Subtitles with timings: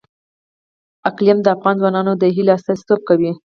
[1.09, 3.31] اقلیم د افغان ځوانانو د هیلو استازیتوب کوي.